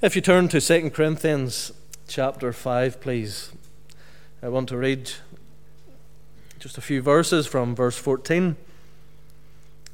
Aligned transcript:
If 0.00 0.14
you 0.14 0.22
turn 0.22 0.46
to 0.50 0.60
2 0.60 0.90
Corinthians 0.90 1.72
chapter 2.06 2.52
5, 2.52 3.00
please, 3.00 3.50
I 4.40 4.48
want 4.48 4.68
to 4.68 4.76
read 4.76 5.10
just 6.60 6.78
a 6.78 6.80
few 6.80 7.02
verses 7.02 7.48
from 7.48 7.74
verse 7.74 7.98
14 7.98 8.54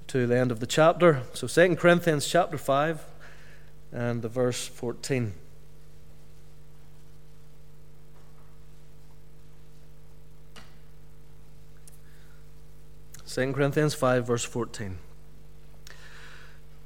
to 0.08 0.26
the 0.26 0.36
end 0.36 0.52
of 0.52 0.60
the 0.60 0.66
chapter. 0.66 1.22
So 1.32 1.46
2 1.46 1.76
Corinthians 1.76 2.28
chapter 2.28 2.58
5 2.58 3.02
and 3.92 4.20
the 4.20 4.28
verse 4.28 4.66
14. 4.66 5.32
Second 13.24 13.54
Corinthians 13.54 13.94
5, 13.94 14.26
verse 14.26 14.44
14. 14.44 14.98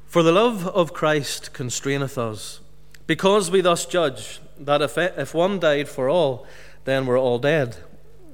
For 0.06 0.22
the 0.22 0.30
love 0.30 0.68
of 0.68 0.92
Christ 0.92 1.52
constraineth 1.52 2.16
us, 2.16 2.60
because 3.08 3.50
we 3.50 3.62
thus 3.62 3.86
judge 3.86 4.38
that 4.60 4.82
if, 4.82 4.96
if 4.98 5.34
one 5.34 5.58
died 5.58 5.88
for 5.88 6.08
all, 6.08 6.46
then 6.84 7.06
we're 7.06 7.18
all 7.18 7.38
dead. 7.38 7.78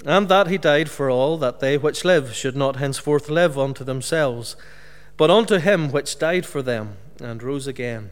And 0.05 0.29
that 0.29 0.49
he 0.49 0.59
died 0.59 0.91
for 0.91 1.09
all, 1.09 1.39
that 1.39 1.61
they 1.61 1.79
which 1.79 2.05
live 2.05 2.35
should 2.35 2.57
not 2.57 2.77
henceforth 2.77 3.31
live 3.31 3.57
unto 3.57 3.85
themselves, 3.85 4.57
but 5.17 5.31
unto 5.31 5.59
him 5.59 5.93
which 5.93 6.19
died 6.19 6.45
for 6.45 6.61
them, 6.61 6.97
and 7.21 7.43
rose 7.43 7.69
again. 7.69 8.11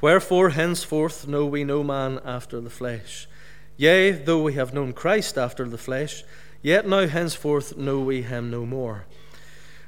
Wherefore 0.00 0.50
henceforth 0.50 1.28
know 1.28 1.46
we 1.46 1.62
no 1.62 1.84
man 1.84 2.18
after 2.24 2.60
the 2.60 2.68
flesh. 2.68 3.28
Yea, 3.76 4.10
though 4.10 4.42
we 4.42 4.54
have 4.54 4.74
known 4.74 4.92
Christ 4.92 5.38
after 5.38 5.68
the 5.68 5.78
flesh, 5.78 6.24
yet 6.62 6.86
now 6.88 7.06
henceforth 7.06 7.76
know 7.76 8.00
we 8.00 8.22
him 8.22 8.50
no 8.50 8.66
more. 8.66 9.04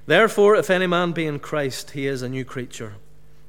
Therefore, 0.07 0.55
if 0.55 0.71
any 0.71 0.87
man 0.87 1.11
be 1.11 1.27
in 1.27 1.41
Christ, 1.41 1.91
he 1.91 2.07
is 2.07 2.23
a 2.23 2.29
new 2.29 2.45
creature. 2.45 2.95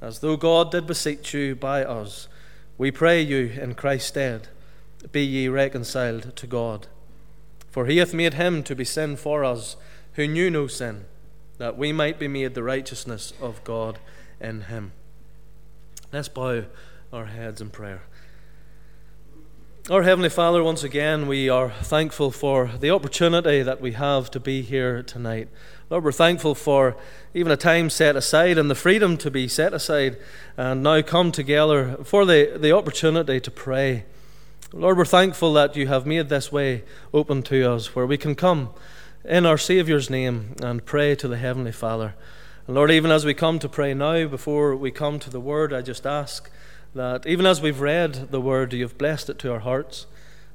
as 0.00 0.20
though 0.20 0.36
God 0.36 0.70
did 0.70 0.86
beseech 0.86 1.34
you 1.34 1.54
by 1.54 1.84
us. 1.84 2.28
We 2.78 2.90
pray 2.90 3.20
you 3.20 3.52
in 3.60 3.74
Christ's 3.74 4.08
stead, 4.08 4.48
be 5.12 5.24
ye 5.24 5.48
reconciled 5.48 6.34
to 6.36 6.46
God. 6.46 6.86
For 7.70 7.86
he 7.86 7.98
hath 7.98 8.14
made 8.14 8.34
him 8.34 8.62
to 8.64 8.74
be 8.74 8.84
sin 8.84 9.16
for 9.16 9.44
us, 9.44 9.76
who 10.14 10.26
knew 10.26 10.50
no 10.50 10.66
sin, 10.66 11.04
that 11.58 11.76
we 11.78 11.92
might 11.92 12.18
be 12.18 12.28
made 12.28 12.54
the 12.54 12.62
righteousness 12.62 13.32
of 13.40 13.62
God 13.64 13.98
in 14.40 14.62
him. 14.62 14.92
Let's 16.12 16.28
bow 16.28 16.64
our 17.12 17.26
heads 17.26 17.60
in 17.60 17.70
prayer. 17.70 18.02
Our 19.88 20.02
Heavenly 20.02 20.28
Father, 20.28 20.62
once 20.62 20.84
again, 20.84 21.26
we 21.26 21.48
are 21.48 21.70
thankful 21.70 22.30
for 22.30 22.70
the 22.78 22.90
opportunity 22.90 23.62
that 23.62 23.80
we 23.80 23.92
have 23.92 24.30
to 24.32 24.38
be 24.38 24.60
here 24.62 25.02
tonight. 25.02 25.48
Lord, 25.88 26.04
we're 26.04 26.12
thankful 26.12 26.54
for 26.54 26.96
even 27.34 27.50
a 27.50 27.56
time 27.56 27.88
set 27.90 28.14
aside 28.14 28.58
and 28.58 28.70
the 28.70 28.76
freedom 28.76 29.16
to 29.16 29.30
be 29.30 29.48
set 29.48 29.72
aside 29.72 30.18
and 30.56 30.82
now 30.82 31.00
come 31.02 31.32
together 31.32 31.96
for 32.04 32.24
the, 32.24 32.56
the 32.60 32.70
opportunity 32.76 33.40
to 33.40 33.50
pray. 33.50 34.04
Lord, 34.72 34.98
we're 34.98 35.06
thankful 35.06 35.54
that 35.54 35.74
you 35.74 35.88
have 35.88 36.06
made 36.06 36.28
this 36.28 36.52
way 36.52 36.84
open 37.12 37.42
to 37.44 37.72
us 37.72 37.94
where 37.96 38.06
we 38.06 38.18
can 38.18 38.34
come 38.34 38.68
in 39.24 39.46
our 39.46 39.58
Saviour's 39.58 40.10
name 40.10 40.54
and 40.62 40.84
pray 40.84 41.16
to 41.16 41.26
the 41.26 41.38
Heavenly 41.38 41.72
Father. 41.72 42.14
And 42.66 42.76
Lord, 42.76 42.92
even 42.92 43.10
as 43.10 43.24
we 43.24 43.34
come 43.34 43.58
to 43.58 43.68
pray 43.68 43.94
now, 43.94 44.26
before 44.26 44.76
we 44.76 44.90
come 44.90 45.18
to 45.18 45.30
the 45.30 45.40
Word, 45.40 45.72
I 45.72 45.80
just 45.80 46.06
ask 46.06 46.50
that 46.94 47.26
even 47.26 47.46
as 47.46 47.60
we've 47.60 47.80
read 47.80 48.30
the 48.30 48.40
Word, 48.40 48.72
you've 48.72 48.98
blessed 48.98 49.30
it 49.30 49.38
to 49.40 49.52
our 49.52 49.60
hearts. 49.60 50.06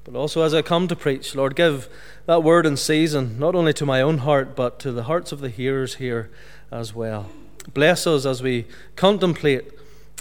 But 0.06 0.16
also 0.16 0.44
as 0.44 0.53
I 0.53 0.62
come 0.62 0.88
to 0.88 0.96
preach, 0.96 1.34
Lord, 1.35 1.56
give 1.56 1.90
that 2.28 2.44
word 2.44 2.66
in 2.66 2.78
season, 2.78 3.40
not 3.40 3.56
only 3.56 3.73
to 3.73 3.85
my 3.85 4.01
own 4.01 4.19
heart, 4.19 4.56
but 4.56 4.79
to 4.79 4.91
the 4.91 5.03
hearts 5.03 5.31
of 5.31 5.41
the 5.41 5.50
hearers 5.50 5.96
here 5.96 6.29
as 6.72 6.94
well. 6.94 7.31
Bless 7.73 8.06
us 8.06 8.25
as 8.25 8.44
we 8.44 8.68
contemplate 8.96 9.72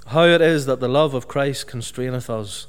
how 0.06 0.24
it 0.24 0.40
is 0.40 0.64
that 0.66 0.80
the 0.80 0.88
love 0.88 1.12
of 1.12 1.28
Christ 1.28 1.66
constraineth 1.66 2.30
us. 2.30 2.66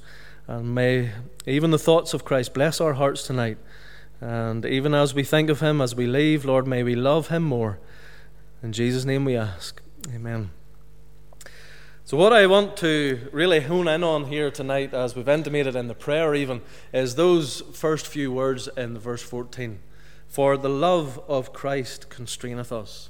And 0.47 0.75
may 0.75 1.12
even 1.45 1.72
the 1.72 1.79
thoughts 1.79 2.13
of 2.13 2.25
Christ 2.25 2.53
bless 2.53 2.81
our 2.81 2.94
hearts 2.94 3.25
tonight. 3.25 3.57
And 4.19 4.66
even 4.66 4.94
as 4.94 5.13
we 5.13 5.23
think 5.23 5.50
of 5.50 5.62
him 5.62 5.81
as 5.81 5.95
we 5.95 6.07
leave, 6.07 6.44
Lord, 6.44 6.67
may 6.67 6.83
we 6.83 6.95
love 6.95 7.29
him 7.29 7.44
more. 7.44 7.79
In 8.62 8.73
Jesus' 8.73 9.06
name 9.06 9.23
we 9.23 9.38
ask. 9.38 9.81
Amen. 10.13 10.51
So, 12.08 12.18
what 12.18 12.34
I 12.34 12.46
want 12.46 12.78
to 12.78 13.30
really 13.32 13.62
hone 13.62 13.88
in 13.88 14.04
on 14.04 14.26
here 14.26 14.52
tonight, 14.52 14.94
as 14.94 15.16
we've 15.16 15.28
intimated 15.28 15.76
in 15.76 15.88
the 15.88 15.96
prayer 15.96 16.36
even, 16.36 16.62
is 16.94 17.16
those 17.16 17.62
first 17.74 18.06
few 18.06 18.32
words 18.32 18.70
in 18.78 19.00
verse 19.00 19.24
14. 19.24 19.80
For 20.28 20.56
the 20.56 20.70
love 20.70 21.20
of 21.28 21.52
Christ 21.52 22.12
constraineth 22.12 22.72
us. 22.72 23.10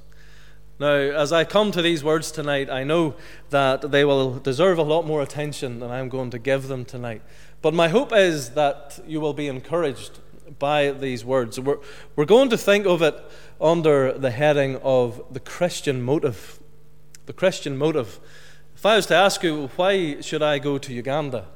Now, 0.80 0.94
as 0.94 1.34
I 1.34 1.44
come 1.44 1.74
to 1.74 1.82
these 1.82 2.06
words 2.06 2.32
tonight, 2.32 2.70
I 2.70 2.86
know 2.86 3.16
that 3.50 3.92
they 3.92 4.06
will 4.06 4.40
deserve 4.40 4.78
a 4.78 4.84
lot 4.84 5.06
more 5.06 5.22
attention 5.22 5.82
than 5.82 5.92
I'm 5.92 6.08
going 6.08 6.30
to 6.30 6.40
give 6.40 6.70
them 6.70 6.86
tonight. 6.86 7.22
But 7.62 7.74
my 7.74 7.90
hope 7.90 8.14
is 8.14 8.52
that 8.52 8.98
you 9.06 9.20
will 9.20 9.34
be 9.34 9.50
encouraged 9.50 10.20
by 10.58 10.92
these 10.92 11.26
words. 11.26 11.60
We're, 11.60 11.80
we're 12.16 12.24
going 12.24 12.50
to 12.50 12.58
think 12.58 12.86
of 12.86 13.02
it 13.02 13.22
under 13.60 14.14
the 14.14 14.32
heading 14.32 14.78
of 14.78 15.22
the 15.30 15.42
Christian 15.42 16.02
motive. 16.02 16.60
The 17.26 17.34
Christian 17.34 17.76
motive. 17.76 18.22
If 18.86 18.90
I 18.90 18.96
was 18.98 19.08
to 19.08 19.16
ask 19.16 19.42
you, 19.42 19.72
why 19.78 20.22
should 20.22 20.44
I 20.44 20.60
go 20.60 20.78
to 20.78 20.94
Uganda? 20.94 21.48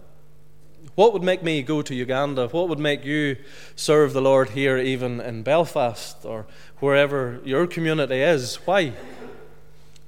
What 0.96 1.14
would 1.14 1.22
make 1.22 1.44
me 1.44 1.62
go 1.62 1.84
to 1.84 1.94
Uganda? 1.94 2.48
What 2.48 2.70
would 2.70 2.80
make 2.80 3.06
you 3.06 3.38
serve 3.76 4.14
the 4.14 4.22
Lord 4.22 4.50
here, 4.50 4.80
even 4.80 5.22
in 5.22 5.44
Belfast 5.44 6.26
or 6.26 6.48
wherever 6.80 7.40
your 7.46 7.68
community 7.68 8.24
is? 8.24 8.56
Why? 8.66 8.94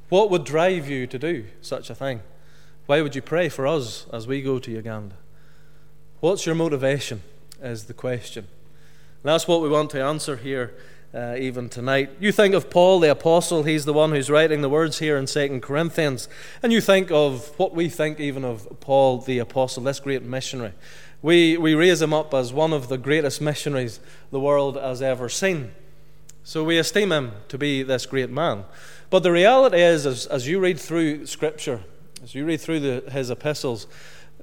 What 0.09 0.31
would 0.31 0.45
drive 0.45 0.89
you 0.89 1.05
to 1.05 1.19
do 1.19 1.45
such 1.61 1.91
a 1.91 1.95
thing? 1.95 2.21
Why 2.87 3.03
would 3.03 3.13
you 3.13 3.21
pray 3.21 3.49
for 3.49 3.67
us 3.67 4.07
as 4.11 4.25
we 4.25 4.41
go 4.41 4.57
to 4.57 4.71
Uganda? 4.71 5.17
What's 6.21 6.47
your 6.47 6.55
motivation? 6.55 7.21
Is 7.61 7.83
the 7.83 7.93
question. 7.93 8.47
And 9.21 9.29
that's 9.29 9.47
what 9.47 9.61
we 9.61 9.69
want 9.69 9.91
to 9.91 10.03
answer 10.03 10.37
here 10.37 10.73
uh, 11.13 11.35
even 11.37 11.69
tonight. 11.69 12.09
You 12.19 12.31
think 12.31 12.53
of 12.53 12.69
Paul 12.69 12.99
the 12.99 13.11
Apostle, 13.11 13.63
he's 13.63 13.85
the 13.85 13.93
one 13.93 14.11
who's 14.11 14.29
writing 14.29 14.61
the 14.61 14.69
words 14.69 14.99
here 14.99 15.17
in 15.17 15.25
2 15.25 15.59
Corinthians. 15.59 16.29
And 16.63 16.71
you 16.71 16.81
think 16.81 17.11
of 17.11 17.57
what 17.59 17.75
we 17.75 17.89
think 17.89 18.19
even 18.19 18.45
of 18.45 18.79
Paul 18.79 19.19
the 19.19 19.39
Apostle, 19.39 19.83
this 19.83 19.99
great 19.99 20.23
missionary. 20.23 20.73
We, 21.21 21.57
we 21.57 21.75
raise 21.75 22.01
him 22.01 22.13
up 22.13 22.33
as 22.33 22.53
one 22.53 22.73
of 22.73 22.87
the 22.87 22.97
greatest 22.97 23.41
missionaries 23.41 23.99
the 24.31 24.39
world 24.39 24.75
has 24.75 25.01
ever 25.01 25.29
seen. 25.29 25.71
So 26.43 26.63
we 26.63 26.79
esteem 26.79 27.11
him 27.11 27.33
to 27.49 27.57
be 27.57 27.83
this 27.83 28.05
great 28.05 28.29
man. 28.29 28.65
But 29.09 29.23
the 29.23 29.31
reality 29.31 29.81
is, 29.81 30.05
as, 30.05 30.25
as 30.25 30.47
you 30.47 30.59
read 30.59 30.79
through 30.79 31.27
Scripture, 31.27 31.81
as 32.23 32.33
you 32.33 32.45
read 32.45 32.61
through 32.61 32.79
the, 32.79 33.11
his 33.11 33.29
epistles, 33.29 33.85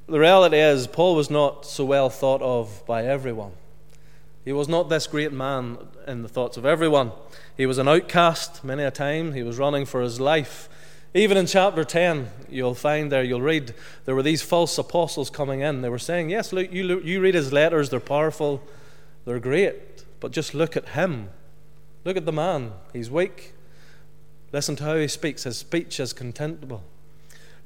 the 0.06 0.20
reality 0.20 0.58
is 0.58 0.86
Paul 0.86 1.16
was 1.16 1.30
not 1.30 1.66
so 1.66 1.84
well 1.84 2.10
thought 2.10 2.42
of 2.42 2.84
by 2.86 3.04
everyone. 3.04 3.52
He 4.48 4.54
was 4.54 4.66
not 4.66 4.88
this 4.88 5.06
great 5.06 5.30
man 5.30 5.76
in 6.06 6.22
the 6.22 6.28
thoughts 6.28 6.56
of 6.56 6.64
everyone. 6.64 7.12
He 7.54 7.66
was 7.66 7.76
an 7.76 7.86
outcast 7.86 8.64
many 8.64 8.82
a 8.82 8.90
time. 8.90 9.34
He 9.34 9.42
was 9.42 9.58
running 9.58 9.84
for 9.84 10.00
his 10.00 10.20
life. 10.20 10.70
Even 11.12 11.36
in 11.36 11.44
chapter 11.44 11.84
10, 11.84 12.30
you'll 12.48 12.72
find 12.72 13.12
there, 13.12 13.22
you'll 13.22 13.42
read, 13.42 13.74
there 14.06 14.14
were 14.14 14.22
these 14.22 14.40
false 14.40 14.78
apostles 14.78 15.28
coming 15.28 15.60
in. 15.60 15.82
They 15.82 15.90
were 15.90 15.98
saying, 15.98 16.30
Yes, 16.30 16.50
look, 16.50 16.72
you, 16.72 16.98
you 17.00 17.20
read 17.20 17.34
his 17.34 17.52
letters, 17.52 17.90
they're 17.90 18.00
powerful, 18.00 18.62
they're 19.26 19.38
great, 19.38 20.06
but 20.18 20.32
just 20.32 20.54
look 20.54 20.78
at 20.78 20.88
him. 20.88 21.28
Look 22.06 22.16
at 22.16 22.24
the 22.24 22.32
man. 22.32 22.72
He's 22.94 23.10
weak. 23.10 23.52
Listen 24.50 24.76
to 24.76 24.84
how 24.84 24.96
he 24.96 25.08
speaks. 25.08 25.42
His 25.44 25.58
speech 25.58 26.00
is 26.00 26.14
contemptible. 26.14 26.84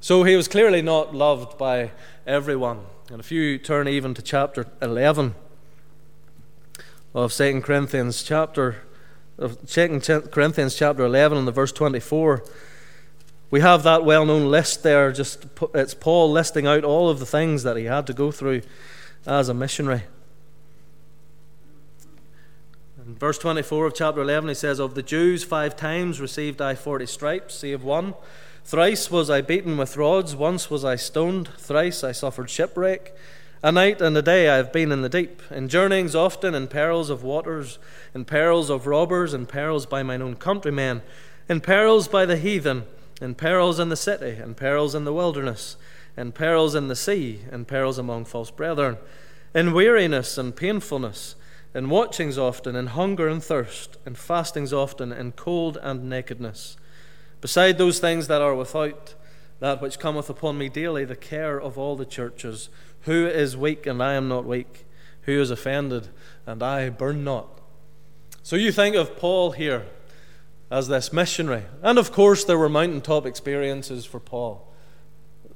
So 0.01 0.25
he 0.25 0.35
was 0.35 0.49
clearly 0.49 0.83
not 0.83 1.15
loved 1.15 1.57
by 1.57 1.93
everyone. 2.27 2.81
And 3.09 3.21
if 3.21 3.31
you 3.31 3.57
turn 3.57 3.87
even 3.87 4.15
to 4.15 4.23
chapter 4.23 4.67
11, 4.83 5.37
of 7.15 7.33
2 7.33 7.61
Corinthians 7.61 8.23
chapter 8.23 8.83
of 9.39 9.67
2 9.67 10.01
Corinthians 10.31 10.75
chapter 10.75 11.05
11 11.05 11.39
and 11.39 11.49
the 11.49 11.53
verse 11.53 11.73
24 11.73 12.43
we 13.51 13.61
have 13.61 13.83
that 13.83 14.05
well-known 14.05 14.51
list 14.51 14.83
there 14.83 15.13
just 15.13 15.47
it's 15.75 15.95
Paul 15.95 16.33
listing 16.33 16.67
out 16.67 16.85
all 16.85 17.11
of 17.11 17.19
the 17.19 17.27
things 17.27 17.63
that 17.65 17.77
he 17.77 17.85
had 17.85 18.07
to 18.07 18.15
go 18.15 18.33
through 18.33 18.63
as 19.27 19.49
a 19.49 19.55
missionary. 19.55 20.05
In 23.07 23.15
verse 23.17 23.39
24 23.39 23.87
of 23.87 23.95
chapter 23.95 24.23
11 24.23 24.49
he 24.49 24.55
says 24.55 24.79
of 24.79 24.95
the 24.95 25.03
Jews 25.03 25.45
five 25.45 25.77
times 25.77 26.19
received 26.19 26.63
I 26.63 26.75
40 26.75 27.05
stripes 27.05 27.55
save 27.55 27.83
one. 27.85 28.15
Thrice 28.65 29.11
was 29.11 29.29
I 29.29 29.43
beaten 29.43 29.77
with 29.77 29.99
rods 29.99 30.35
once 30.35 30.71
was 30.71 30.83
I 30.83 30.97
stoned. 30.97 31.49
Thrice 31.59 32.03
I 32.03 32.13
suffered 32.13 32.49
shipwreck 32.49 33.15
A 33.65 33.71
night 33.71 34.01
and 34.01 34.17
a 34.17 34.23
day 34.23 34.49
I 34.49 34.57
have 34.57 34.73
been 34.73 34.91
in 34.91 35.03
the 35.03 35.09
deep, 35.09 35.41
in 35.49 35.69
journeyings 35.69 36.17
often, 36.17 36.53
in 36.53 36.67
perils 36.67 37.11
of 37.11 37.23
waters, 37.23 37.79
in 38.13 38.25
perils 38.25 38.69
of 38.69 38.89
robbers, 38.89 39.33
in 39.33 39.47
perils 39.47 39.87
by 39.87 40.03
mine 40.03 40.21
own 40.21 40.35
countrymen, 40.35 41.01
in 41.49 41.61
perils 41.61 42.09
by 42.09 42.27
the 42.27 42.37
heathen, 42.37 42.83
in 43.21 43.37
perils 43.37 43.79
in 43.79 43.89
the 43.89 43.95
city, 43.95 44.43
in 44.43 44.57
perils 44.57 44.97
in 44.97 45.05
the 45.05 45.13
wilderness, 45.13 45.77
in 46.17 46.33
perils 46.33 46.75
in 46.75 46.89
the 46.89 46.97
sea, 46.97 47.43
in 47.53 47.65
perils 47.65 47.99
among 47.99 48.25
false 48.25 48.51
brethren, 48.51 48.97
in 49.55 49.73
weariness 49.73 50.37
and 50.37 50.57
painfulness, 50.57 51.37
in 51.73 51.89
watchings 51.89 52.37
often, 52.37 52.75
in 52.75 52.89
hunger 52.89 53.29
and 53.29 53.45
thirst, 53.45 53.97
in 54.05 54.17
fastings 54.17 54.73
often, 54.73 55.13
in 55.13 55.31
cold 55.31 55.79
and 55.83 56.11
nakedness. 56.11 56.77
Beside 57.41 57.79
those 57.79 58.01
things 58.01 58.27
that 58.27 58.43
are 58.43 58.57
without, 58.57 59.15
that 59.63 59.81
which 59.81 60.01
cometh 60.01 60.29
upon 60.29 60.59
me 60.59 60.69
daily, 60.69 61.05
the 61.05 61.15
care 61.15 61.57
of 61.57 61.79
all 61.79 61.95
the 61.95 62.05
churches. 62.05 62.69
Who 63.03 63.29
is 63.29 63.57
weak 63.57 63.87
and 63.87 64.03
I 64.03 64.15
am 64.15 64.27
not 64.27 64.45
weak? 64.45 64.85
Who 65.23 65.41
is 65.41 65.53
offended 65.53 66.09
and 66.45 66.65
I 66.65 66.91
burn 66.91 67.23
not? 67.23 67.61
So 68.43 68.57
you 68.57 68.73
think 68.73 68.97
of 68.97 69.17
Paul 69.17 69.53
here 69.53 69.87
as 70.69 70.89
this 70.89 71.13
missionary. 71.13 71.63
And 71.81 71.97
of 71.97 72.11
course, 72.11 72.43
there 72.43 72.59
were 72.59 72.69
mountaintop 72.69 73.25
experiences 73.25 74.05
for 74.05 74.19
Paul. 74.19 74.69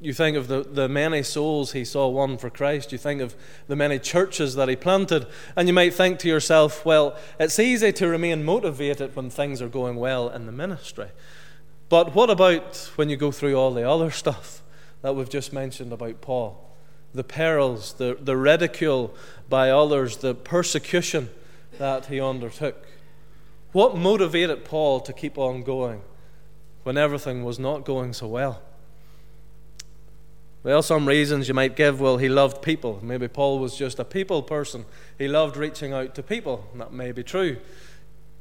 You 0.00 0.12
think 0.12 0.36
of 0.36 0.46
the, 0.46 0.62
the 0.62 0.88
many 0.88 1.24
souls 1.24 1.72
he 1.72 1.84
saw 1.84 2.06
won 2.06 2.38
for 2.38 2.48
Christ. 2.48 2.92
You 2.92 2.98
think 2.98 3.20
of 3.20 3.34
the 3.66 3.74
many 3.74 3.98
churches 3.98 4.54
that 4.54 4.68
he 4.68 4.76
planted. 4.76 5.26
And 5.56 5.66
you 5.66 5.74
might 5.74 5.94
think 5.94 6.20
to 6.20 6.28
yourself, 6.28 6.86
well, 6.86 7.16
it's 7.40 7.58
easy 7.58 7.90
to 7.94 8.06
remain 8.06 8.44
motivated 8.44 9.16
when 9.16 9.30
things 9.30 9.60
are 9.60 9.68
going 9.68 9.96
well 9.96 10.28
in 10.28 10.46
the 10.46 10.52
ministry. 10.52 11.08
But 11.88 12.14
what 12.14 12.30
about 12.30 12.90
when 12.96 13.08
you 13.08 13.16
go 13.16 13.30
through 13.30 13.54
all 13.54 13.72
the 13.72 13.88
other 13.88 14.10
stuff 14.10 14.62
that 15.02 15.14
we've 15.14 15.28
just 15.28 15.52
mentioned 15.52 15.92
about 15.92 16.20
Paul? 16.20 16.62
The 17.14 17.24
perils, 17.24 17.94
the, 17.94 18.16
the 18.20 18.36
ridicule 18.36 19.14
by 19.48 19.70
others, 19.70 20.18
the 20.18 20.34
persecution 20.34 21.30
that 21.78 22.06
he 22.06 22.20
undertook. 22.20 22.86
What 23.72 23.96
motivated 23.96 24.64
Paul 24.64 25.00
to 25.00 25.12
keep 25.12 25.38
on 25.38 25.62
going 25.62 26.02
when 26.82 26.96
everything 26.96 27.44
was 27.44 27.58
not 27.58 27.84
going 27.84 28.12
so 28.12 28.26
well? 28.26 28.62
Well, 30.62 30.82
some 30.82 31.06
reasons 31.06 31.46
you 31.46 31.54
might 31.54 31.76
give 31.76 32.00
well, 32.00 32.16
he 32.16 32.28
loved 32.28 32.60
people. 32.60 32.98
Maybe 33.00 33.28
Paul 33.28 33.60
was 33.60 33.76
just 33.76 34.00
a 34.00 34.04
people 34.04 34.42
person. 34.42 34.84
He 35.16 35.28
loved 35.28 35.56
reaching 35.56 35.92
out 35.92 36.16
to 36.16 36.24
people. 36.24 36.66
That 36.74 36.92
may 36.92 37.12
be 37.12 37.22
true. 37.22 37.58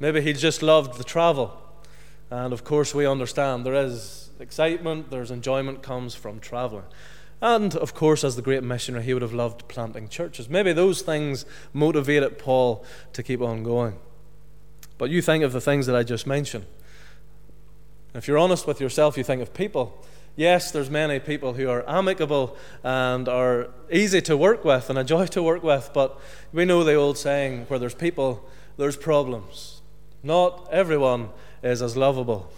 Maybe 0.00 0.20
he 0.20 0.32
just 0.32 0.60
loved 0.60 0.98
the 0.98 1.04
travel. 1.04 1.56
And 2.30 2.52
of 2.52 2.64
course, 2.64 2.94
we 2.94 3.06
understand 3.06 3.64
there 3.64 3.74
is 3.74 4.30
excitement, 4.40 5.10
there's 5.10 5.30
enjoyment 5.30 5.82
comes 5.82 6.14
from 6.14 6.40
traveling. 6.40 6.84
And 7.40 7.76
of 7.76 7.94
course, 7.94 8.24
as 8.24 8.36
the 8.36 8.42
great 8.42 8.62
missionary, 8.62 9.04
he 9.04 9.12
would 9.12 9.22
have 9.22 9.34
loved 9.34 9.68
planting 9.68 10.08
churches. 10.08 10.48
Maybe 10.48 10.72
those 10.72 11.02
things 11.02 11.44
motivated 11.72 12.38
Paul 12.38 12.84
to 13.12 13.22
keep 13.22 13.42
on 13.42 13.62
going. 13.62 13.96
But 14.98 15.10
you 15.10 15.20
think 15.20 15.44
of 15.44 15.52
the 15.52 15.60
things 15.60 15.86
that 15.86 15.94
I 15.94 16.02
just 16.02 16.26
mentioned. 16.26 16.64
If 18.14 18.26
you're 18.26 18.38
honest 18.38 18.66
with 18.66 18.80
yourself, 18.80 19.18
you 19.18 19.24
think 19.24 19.42
of 19.42 19.52
people. 19.52 20.02
Yes, 20.36 20.70
there's 20.70 20.90
many 20.90 21.18
people 21.18 21.54
who 21.54 21.68
are 21.68 21.88
amicable 21.88 22.56
and 22.82 23.28
are 23.28 23.68
easy 23.90 24.20
to 24.22 24.36
work 24.36 24.64
with 24.64 24.88
and 24.88 24.98
a 24.98 25.04
joy 25.04 25.26
to 25.26 25.42
work 25.42 25.62
with, 25.62 25.90
but 25.92 26.18
we 26.52 26.64
know 26.64 26.84
the 26.84 26.94
old 26.94 27.18
saying 27.18 27.66
where 27.68 27.78
there's 27.78 27.94
people, 27.94 28.48
there's 28.78 28.96
problems. 28.96 29.82
Not 30.22 30.68
everyone 30.70 31.30
is 31.66 31.82
as 31.82 31.96
lovable. 31.96 32.50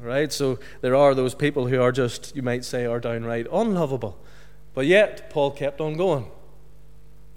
Right? 0.00 0.32
So 0.32 0.58
there 0.80 0.96
are 0.96 1.14
those 1.14 1.34
people 1.34 1.66
who 1.68 1.80
are 1.80 1.92
just, 1.92 2.34
you 2.36 2.42
might 2.42 2.64
say, 2.64 2.84
are 2.84 3.00
downright 3.00 3.46
unlovable. 3.52 4.18
But 4.74 4.86
yet, 4.86 5.30
Paul 5.30 5.52
kept 5.52 5.80
on 5.80 5.96
going. 5.96 6.30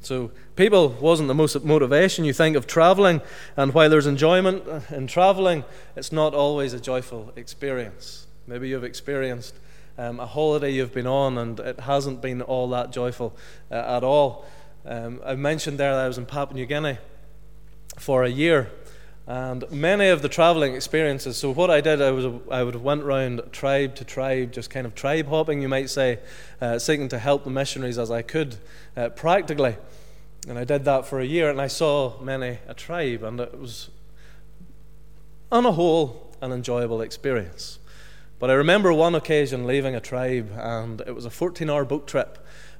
So, 0.01 0.31
people 0.55 0.89
wasn't 0.89 1.27
the 1.27 1.33
most 1.33 1.61
motivation. 1.63 2.23
You 2.23 2.33
think 2.33 2.55
of 2.55 2.67
traveling, 2.67 3.21
and 3.55 3.73
while 3.73 3.89
there's 3.89 4.05
enjoyment 4.05 4.63
in 4.91 5.07
traveling, 5.07 5.65
it's 5.95 6.11
not 6.11 6.33
always 6.33 6.73
a 6.73 6.79
joyful 6.79 7.33
experience. 7.35 8.27
Maybe 8.45 8.69
you've 8.69 8.83
experienced 8.83 9.55
um, 9.97 10.19
a 10.19 10.25
holiday 10.25 10.71
you've 10.71 10.93
been 10.93 11.07
on, 11.07 11.37
and 11.37 11.59
it 11.59 11.79
hasn't 11.81 12.21
been 12.21 12.41
all 12.41 12.69
that 12.69 12.91
joyful 12.91 13.35
uh, 13.71 13.97
at 13.97 14.03
all. 14.03 14.45
Um, 14.85 15.19
I 15.25 15.35
mentioned 15.35 15.77
there 15.79 15.93
that 15.93 16.05
I 16.05 16.07
was 16.07 16.17
in 16.17 16.25
Papua 16.25 16.55
New 16.55 16.65
Guinea 16.65 16.99
for 17.97 18.23
a 18.23 18.29
year, 18.29 18.71
and 19.27 19.69
many 19.69 20.07
of 20.07 20.21
the 20.21 20.29
traveling 20.29 20.73
experiences. 20.73 21.35
So 21.35 21.51
what 21.51 21.69
I 21.69 21.81
did, 21.81 22.01
I 22.01 22.11
was 22.11 22.25
I 22.49 22.63
would 22.63 22.75
went 22.75 23.03
around 23.03 23.41
tribe 23.51 23.93
to 23.95 24.05
tribe, 24.05 24.53
just 24.53 24.69
kind 24.69 24.87
of 24.87 24.95
tribe 24.95 25.27
hopping, 25.27 25.61
you 25.61 25.67
might 25.67 25.89
say, 25.89 26.19
uh, 26.61 26.79
seeking 26.79 27.09
to 27.09 27.19
help 27.19 27.43
the 27.43 27.49
missionaries 27.49 27.97
as 27.97 28.09
I 28.09 28.21
could, 28.21 28.55
uh, 28.95 29.09
practically. 29.09 29.75
And 30.47 30.57
I 30.57 30.63
did 30.63 30.85
that 30.85 31.05
for 31.05 31.19
a 31.19 31.25
year, 31.25 31.49
and 31.49 31.59
I 31.59 31.67
saw 31.67 32.17
many 32.21 32.59
a 32.69 32.73
tribe, 32.73 33.21
and 33.21 33.41
it 33.41 33.59
was, 33.59 33.89
on 35.51 35.65
a 35.65 35.73
whole, 35.73 36.33
an 36.41 36.53
enjoyable 36.53 37.01
experience. 37.01 37.79
But 38.39 38.49
I 38.49 38.53
remember 38.53 38.93
one 38.93 39.13
occasion 39.13 39.67
leaving 39.67 39.93
a 39.93 39.99
tribe, 39.99 40.51
and 40.55 41.01
it 41.01 41.13
was 41.13 41.25
a 41.25 41.29
14-hour 41.29 41.83
boat 41.83 42.07
trip. 42.07 42.37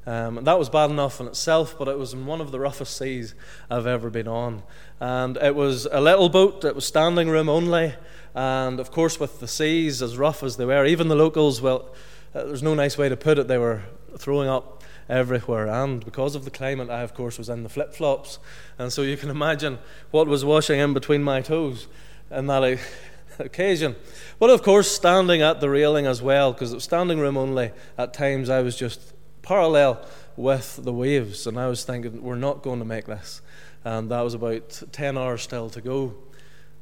Um, 0.08 0.38
and 0.38 0.48
that 0.48 0.58
was 0.58 0.70
bad 0.70 0.90
enough 0.90 1.20
in 1.20 1.28
itself, 1.28 1.78
but 1.78 1.90
it 1.90 2.00
was 2.00 2.14
in 2.14 2.26
one 2.26 2.40
of 2.40 2.54
the 2.54 2.62
roughest 2.62 2.96
seas 2.96 3.36
I've 3.70 3.86
ever 3.86 4.10
been 4.10 4.28
on. 4.28 4.64
And 5.02 5.36
it 5.36 5.54
was 5.54 5.86
a 5.92 6.00
little 6.00 6.30
boat, 6.30 6.64
it 6.64 6.76
was 6.76 6.88
standing 6.88 7.28
room 7.28 7.50
only. 7.50 7.94
And 8.34 8.80
of 8.80 8.90
course, 8.90 9.20
with 9.20 9.42
the 9.42 9.50
seas 9.50 10.02
as 10.02 10.18
rough 10.18 10.44
as 10.44 10.56
they 10.56 10.64
were, 10.64 10.86
even 10.86 11.10
the 11.10 11.16
locals, 11.16 11.62
well, 11.62 11.94
uh, 12.34 12.46
there's 12.46 12.64
no 12.64 12.74
nice 12.74 12.98
way 12.98 13.10
to 13.10 13.18
put 13.18 13.38
it, 13.38 13.50
they 13.50 13.58
were 13.58 13.84
throwing 14.18 14.48
up 14.48 14.82
everywhere. 15.10 15.68
And 15.68 16.06
because 16.06 16.36
of 16.36 16.46
the 16.46 16.52
climate, 16.52 16.90
I, 16.90 17.02
of 17.02 17.14
course, 17.14 17.38
was 17.38 17.50
in 17.50 17.64
the 17.64 17.70
flip 17.70 17.94
flops. 17.94 18.40
And 18.80 18.94
so 18.94 19.02
you 19.02 19.18
can 19.18 19.30
imagine 19.30 19.78
what 20.12 20.28
was 20.28 20.46
washing 20.46 20.80
in 20.80 20.94
between 20.94 21.22
my 21.22 21.42
toes 21.42 21.88
in 22.32 22.48
that 22.48 22.80
occasion. 23.40 23.98
But 24.40 24.52
of 24.52 24.64
course, 24.64 24.90
standing 24.90 25.42
at 25.42 25.60
the 25.60 25.70
railing 25.70 26.06
as 26.06 26.22
well, 26.22 26.54
because 26.54 26.72
it 26.72 26.76
was 26.76 26.86
standing 26.86 27.20
room 27.20 27.36
only, 27.36 27.72
at 27.98 28.14
times 28.14 28.50
I 28.50 28.62
was 28.62 28.78
just 28.78 29.14
parallel 29.48 30.06
with 30.36 30.80
the 30.84 30.92
waves. 30.92 31.48
And 31.48 31.58
I 31.58 31.68
was 31.68 31.86
thinking, 31.86 32.22
we're 32.22 32.36
not 32.36 32.62
going 32.62 32.80
to 32.80 32.86
make 32.86 33.06
this. 33.06 33.42
And 33.86 34.12
that 34.12 34.22
was 34.22 34.34
about 34.34 34.84
10 34.92 35.18
hours 35.18 35.42
still 35.42 35.70
to 35.70 35.80
go. 35.80 36.16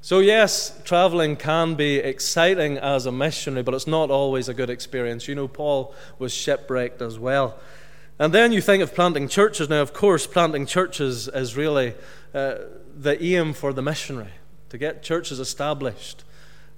So, 0.02 0.20
yes, 0.20 0.80
traveling 0.84 1.36
can 1.36 1.76
be 1.76 1.98
exciting 1.98 2.78
as 2.78 3.06
a 3.06 3.12
missionary, 3.12 3.64
but 3.64 3.74
it's 3.74 3.88
not 3.88 4.10
always 4.10 4.50
a 4.50 4.54
good 4.54 4.70
experience. 4.70 5.28
You 5.28 5.36
know, 5.36 5.48
Paul 5.48 5.94
was 6.20 6.34
shipwrecked 6.34 7.02
as 7.02 7.20
well. 7.20 7.58
And 8.18 8.34
then 8.34 8.52
you 8.52 8.62
think 8.62 8.82
of 8.82 8.96
planting 8.96 9.28
churches. 9.28 9.70
Now, 9.70 9.82
of 9.82 9.94
course, 9.94 10.26
planting 10.26 10.66
churches 10.66 11.28
is 11.28 11.56
really 11.56 11.94
uh, 12.34 12.56
the 12.96 13.22
aim 13.24 13.54
for 13.54 13.74
the 13.74 13.82
missionary 13.82 14.34
to 14.70 14.78
get 14.78 15.04
churches 15.04 15.40
established. 15.40 16.24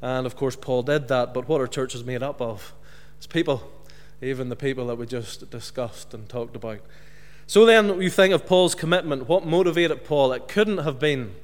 And 0.02 0.26
of 0.26 0.36
course, 0.36 0.56
Paul 0.56 0.84
did 0.84 1.08
that. 1.08 1.34
But 1.34 1.48
what 1.48 1.62
are 1.62 1.68
churches 1.68 2.04
made 2.04 2.24
up 2.24 2.42
of? 2.42 2.74
It's 3.18 3.28
people 3.28 3.64
even 4.22 4.50
the 4.50 4.56
people 4.56 4.88
that 4.88 4.96
we 4.96 5.06
just 5.06 5.50
discussed 5.50 6.14
and 6.14 6.28
talked 6.28 6.56
about. 6.56 6.80
So 7.46 7.66
then 7.66 8.02
you 8.02 8.10
think 8.10 8.34
of 8.34 8.46
Paul's 8.46 8.76
commitment. 8.76 9.30
What 9.30 9.46
motivated 9.46 10.04
Paul? 10.04 10.34
It 10.34 10.48
couldn't 10.48 10.80
have 10.80 11.00
been 11.00 11.36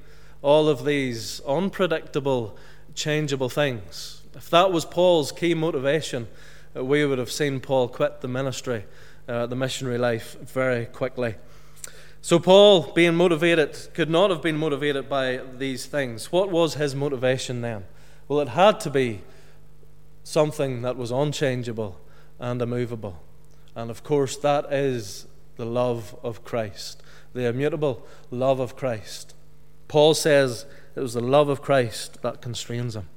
all 0.41 0.67
of 0.67 0.83
these 0.83 1.39
unpredictable, 1.47 2.57
changeable 2.95 3.49
things. 3.49 4.21
If 4.35 4.49
that 4.49 4.71
was 4.71 4.83
Paul's 4.85 5.31
key 5.31 5.53
motivation, 5.53 6.27
uh, 6.75 6.83
we 6.83 7.05
would 7.05 7.19
have 7.19 7.31
seen 7.31 7.59
Paul 7.59 7.87
quit 7.87 8.21
the 8.21 8.27
ministry, 8.27 8.85
uh, 9.27 9.45
the 9.45 9.55
missionary 9.55 9.97
life, 9.97 10.35
very 10.41 10.85
quickly. 10.87 11.35
So, 12.21 12.39
Paul, 12.39 12.91
being 12.93 13.15
motivated, 13.15 13.77
could 13.93 14.09
not 14.09 14.29
have 14.29 14.41
been 14.41 14.57
motivated 14.57 15.07
by 15.07 15.41
these 15.57 15.85
things. 15.85 16.31
What 16.31 16.49
was 16.49 16.73
his 16.73 16.95
motivation 16.95 17.61
then? 17.61 17.85
Well, 18.27 18.39
it 18.39 18.49
had 18.49 18.79
to 18.81 18.89
be 18.89 19.21
something 20.23 20.81
that 20.81 20.97
was 20.97 21.11
unchangeable 21.11 21.99
and 22.39 22.61
immovable. 22.61 23.21
And 23.75 23.89
of 23.89 24.03
course, 24.03 24.37
that 24.37 24.71
is 24.71 25.27
the 25.55 25.65
love 25.65 26.15
of 26.23 26.43
Christ, 26.43 27.01
the 27.33 27.47
immutable 27.47 28.05
love 28.31 28.59
of 28.59 28.75
Christ. 28.75 29.33
Paul 29.87 30.13
says 30.13 30.65
it 30.95 30.99
was 30.99 31.13
the 31.13 31.21
love 31.21 31.49
of 31.49 31.61
Christ 31.61 32.21
that 32.21 32.41
constrains 32.41 32.95
him. 32.95 33.07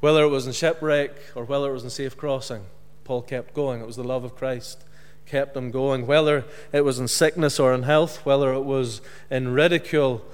Whether 0.00 0.22
it 0.22 0.28
was 0.28 0.46
in 0.46 0.52
shipwreck 0.52 1.12
or 1.34 1.44
whether 1.44 1.70
it 1.70 1.72
was 1.72 1.84
in 1.84 1.90
safe 1.90 2.16
crossing, 2.16 2.64
Paul 3.04 3.22
kept 3.22 3.54
going. 3.54 3.80
It 3.80 3.86
was 3.86 3.96
the 3.96 4.04
love 4.04 4.24
of 4.24 4.36
Christ 4.36 4.84
kept 5.26 5.56
him 5.56 5.70
going. 5.70 6.06
Whether 6.06 6.44
it 6.72 6.82
was 6.82 6.98
in 6.98 7.08
sickness 7.08 7.58
or 7.58 7.74
in 7.74 7.82
health, 7.82 8.24
whether 8.24 8.52
it 8.52 8.62
was 8.62 9.00
in 9.30 9.48
ridicule 9.48 10.24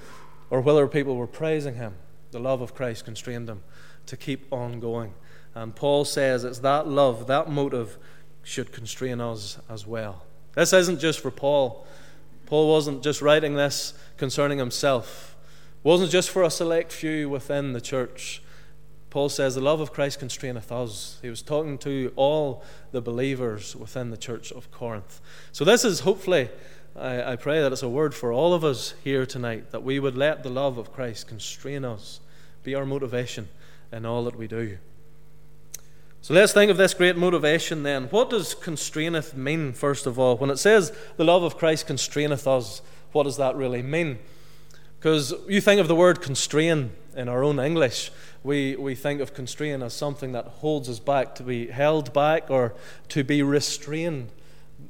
or 0.49 0.61
whether 0.61 0.87
people 0.87 1.15
were 1.15 1.27
praising 1.27 1.75
him, 1.75 1.95
the 2.31 2.39
love 2.39 2.61
of 2.61 2.75
Christ 2.75 3.05
constrained 3.05 3.49
him 3.49 3.63
to 4.05 4.17
keep 4.17 4.51
on 4.51 4.79
going. 4.79 5.13
And 5.55 5.75
Paul 5.75 6.05
says 6.05 6.43
it's 6.43 6.59
that 6.59 6.87
love, 6.87 7.27
that 7.27 7.49
motive, 7.49 7.97
should 8.43 8.71
constrain 8.71 9.21
us 9.21 9.57
as 9.69 9.87
well. 9.87 10.23
This 10.53 10.73
isn't 10.73 10.99
just 10.99 11.19
for 11.19 11.31
Paul. 11.31 11.87
Paul 12.45 12.69
wasn't 12.69 13.03
just 13.03 13.21
writing 13.21 13.55
this 13.55 13.93
concerning 14.17 14.57
himself. 14.57 15.35
It 15.83 15.87
wasn't 15.87 16.11
just 16.11 16.29
for 16.29 16.43
a 16.43 16.49
select 16.49 16.91
few 16.91 17.29
within 17.29 17.73
the 17.73 17.81
church. 17.81 18.41
Paul 19.09 19.29
says, 19.29 19.55
The 19.55 19.61
love 19.61 19.79
of 19.79 19.93
Christ 19.93 20.19
constraineth 20.19 20.71
us. 20.71 21.19
He 21.21 21.29
was 21.29 21.41
talking 21.41 21.77
to 21.79 22.11
all 22.15 22.63
the 22.91 23.01
believers 23.01 23.75
within 23.75 24.09
the 24.09 24.17
church 24.17 24.51
of 24.51 24.71
Corinth. 24.71 25.21
So, 25.51 25.63
this 25.63 25.85
is 25.85 26.01
hopefully, 26.01 26.49
I, 26.95 27.33
I 27.33 27.35
pray 27.35 27.61
that 27.61 27.71
it's 27.71 27.83
a 27.83 27.89
word 27.89 28.13
for 28.13 28.33
all 28.33 28.53
of 28.53 28.63
us 28.63 28.95
here 29.03 29.25
tonight, 29.25 29.71
that 29.71 29.83
we 29.83 29.99
would 29.99 30.17
let 30.17 30.43
the 30.43 30.49
love 30.49 30.77
of 30.77 30.91
Christ 30.91 31.27
constrain 31.27 31.85
us, 31.85 32.19
be 32.63 32.75
our 32.75 32.85
motivation 32.85 33.49
in 33.91 34.05
all 34.05 34.23
that 34.25 34.35
we 34.35 34.47
do. 34.47 34.77
So 36.23 36.33
let's 36.33 36.53
think 36.53 36.71
of 36.71 36.77
this 36.77 36.93
great 36.93 37.17
motivation 37.17 37.83
then. 37.83 38.05
What 38.05 38.29
does 38.29 38.55
constraineth 38.55 39.35
mean, 39.35 39.73
first 39.73 40.05
of 40.05 40.17
all? 40.17 40.37
When 40.37 40.49
it 40.49 40.55
says 40.55 40.93
the 41.17 41.25
love 41.25 41.43
of 41.43 41.57
Christ 41.57 41.85
constraineth 41.85 42.47
us, 42.47 42.81
what 43.11 43.23
does 43.23 43.35
that 43.35 43.57
really 43.57 43.81
mean? 43.81 44.19
Because 44.97 45.33
you 45.49 45.59
think 45.59 45.81
of 45.81 45.89
the 45.89 45.95
word 45.95 46.21
constrain 46.21 46.91
in 47.13 47.27
our 47.27 47.43
own 47.43 47.59
English, 47.59 48.09
we, 48.41 48.77
we 48.77 48.95
think 48.95 49.19
of 49.19 49.33
constrain 49.33 49.83
as 49.83 49.93
something 49.93 50.31
that 50.31 50.45
holds 50.45 50.87
us 50.87 50.97
back, 50.97 51.35
to 51.35 51.43
be 51.43 51.67
held 51.67 52.13
back 52.13 52.49
or 52.49 52.73
to 53.09 53.25
be 53.25 53.43
restrained 53.43 54.29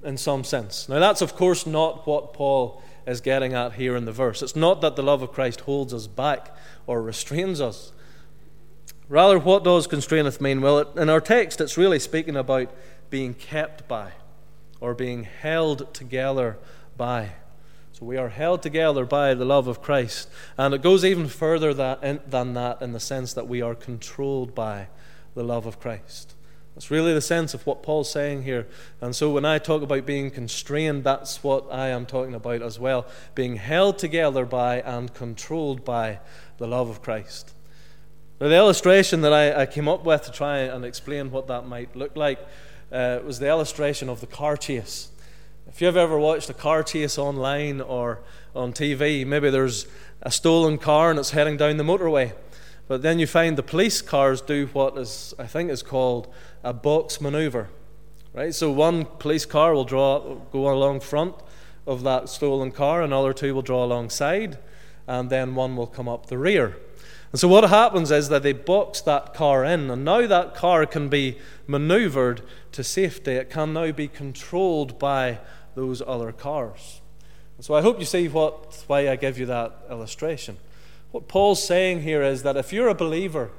in 0.03 0.17
some 0.17 0.43
sense. 0.43 0.87
Now, 0.87 0.99
that's 0.99 1.23
of 1.23 1.35
course 1.35 1.65
not 1.65 2.05
what 2.05 2.33
Paul 2.33 2.83
is 3.07 3.21
getting 3.21 3.55
at 3.55 3.73
here 3.73 3.95
in 3.95 4.05
the 4.05 4.11
verse. 4.11 4.43
It's 4.43 4.55
not 4.55 4.81
that 4.81 4.95
the 4.95 5.01
love 5.01 5.23
of 5.23 5.31
Christ 5.31 5.61
holds 5.61 5.95
us 5.95 6.05
back 6.05 6.55
or 6.85 7.01
restrains 7.01 7.59
us. 7.59 7.91
Rather, 9.13 9.37
what 9.37 9.63
does 9.63 9.85
constraineth 9.85 10.41
mean? 10.41 10.59
Well, 10.59 10.79
in 10.97 11.07
our 11.07 11.21
text, 11.21 11.61
it's 11.61 11.77
really 11.77 11.99
speaking 11.99 12.35
about 12.35 12.71
being 13.11 13.35
kept 13.35 13.87
by 13.87 14.13
or 14.81 14.95
being 14.95 15.25
held 15.25 15.93
together 15.93 16.57
by. 16.97 17.33
So 17.91 18.07
we 18.07 18.17
are 18.17 18.29
held 18.29 18.63
together 18.63 19.05
by 19.05 19.35
the 19.35 19.45
love 19.45 19.67
of 19.67 19.83
Christ. 19.83 20.31
And 20.57 20.73
it 20.73 20.81
goes 20.81 21.05
even 21.05 21.27
further 21.27 21.75
than 21.75 22.53
that 22.55 22.81
in 22.81 22.93
the 22.93 22.99
sense 22.99 23.33
that 23.33 23.47
we 23.47 23.61
are 23.61 23.75
controlled 23.75 24.55
by 24.55 24.87
the 25.35 25.43
love 25.43 25.67
of 25.67 25.79
Christ. 25.79 26.33
That's 26.73 26.89
really 26.89 27.13
the 27.13 27.21
sense 27.21 27.53
of 27.53 27.67
what 27.67 27.83
Paul's 27.83 28.09
saying 28.09 28.41
here. 28.41 28.65
And 28.99 29.15
so 29.15 29.29
when 29.29 29.45
I 29.45 29.59
talk 29.59 29.83
about 29.83 30.07
being 30.07 30.31
constrained, 30.31 31.03
that's 31.03 31.43
what 31.43 31.71
I 31.71 31.89
am 31.89 32.07
talking 32.07 32.33
about 32.33 32.63
as 32.63 32.79
well. 32.79 33.05
Being 33.35 33.57
held 33.57 33.99
together 33.99 34.43
by 34.43 34.81
and 34.81 35.13
controlled 35.13 35.85
by 35.85 36.19
the 36.57 36.65
love 36.65 36.89
of 36.89 37.03
Christ. 37.03 37.53
Now, 38.39 38.47
the 38.47 38.55
illustration 38.55 39.21
that 39.21 39.31
I, 39.31 39.61
I 39.61 39.65
came 39.65 39.87
up 39.87 40.03
with 40.03 40.23
to 40.23 40.31
try 40.31 40.59
and 40.59 40.83
explain 40.83 41.31
what 41.31 41.47
that 41.47 41.67
might 41.67 41.95
look 41.95 42.15
like 42.15 42.39
uh, 42.91 43.19
was 43.25 43.39
the 43.39 43.47
illustration 43.47 44.09
of 44.09 44.21
the 44.21 44.27
car 44.27 44.57
chase. 44.57 45.09
If 45.67 45.81
you've 45.81 45.97
ever 45.97 46.17
watched 46.19 46.49
a 46.49 46.53
car 46.53 46.83
chase 46.83 47.17
online 47.17 47.79
or 47.79 48.19
on 48.55 48.73
TV, 48.73 49.25
maybe 49.25 49.49
there's 49.49 49.87
a 50.21 50.31
stolen 50.31 50.77
car 50.77 51.09
and 51.09 51.19
it's 51.19 51.31
heading 51.31 51.57
down 51.57 51.77
the 51.77 51.83
motorway. 51.83 52.33
But 52.87 53.01
then 53.01 53.17
you 53.17 53.27
find 53.27 53.57
the 53.57 53.63
police 53.63 54.01
cars 54.01 54.41
do 54.41 54.67
what 54.73 54.97
is, 54.97 55.33
I 55.39 55.47
think, 55.47 55.69
is 55.69 55.81
called 55.81 56.31
a 56.63 56.73
box 56.73 57.21
maneuver. 57.21 57.69
Right? 58.33 58.53
So 58.53 58.71
one 58.71 59.05
police 59.05 59.45
car 59.45 59.73
will 59.73 59.85
draw, 59.85 60.35
go 60.51 60.71
along 60.71 60.99
front 60.99 61.35
of 61.85 62.03
that 62.03 62.29
stolen 62.29 62.71
car, 62.71 63.01
another 63.03 63.31
two 63.31 63.53
will 63.53 63.61
draw 63.61 63.85
alongside, 63.85 64.57
and 65.07 65.29
then 65.29 65.55
one 65.55 65.75
will 65.75 65.87
come 65.87 66.09
up 66.09 66.25
the 66.27 66.37
rear. 66.37 66.77
And 67.33 67.39
so 67.39 67.47
what 67.47 67.67
happens 67.67 68.11
is 68.11 68.29
that 68.29 68.43
they 68.43 68.53
box 68.53 69.01
that 69.01 69.33
car 69.33 69.65
in, 69.65 69.89
and 69.89 70.05
now 70.05 70.27
that 70.27 70.53
car 70.53 70.85
can 70.85 71.09
be 71.09 71.39
maneuvered 71.65 72.43
to 72.73 72.83
safety. 72.83 73.31
It 73.31 73.49
can 73.49 73.73
now 73.73 73.91
be 73.91 74.07
controlled 74.07 74.99
by 74.99 75.39
those 75.73 76.03
other 76.05 76.31
cars. 76.31 77.01
And 77.57 77.65
so 77.65 77.73
I 77.73 77.81
hope 77.81 77.97
you 77.99 78.05
see 78.05 78.27
what, 78.27 78.83
why 78.85 79.09
I 79.09 79.15
give 79.15 79.39
you 79.39 79.47
that 79.47 79.75
illustration. 79.89 80.57
What 81.09 81.27
Paul's 81.27 81.65
saying 81.65 82.03
here 82.03 82.21
is 82.21 82.43
that 82.43 82.55
if 82.55 82.71
you're 82.71 82.87
a 82.87 82.93
believer 82.93 83.49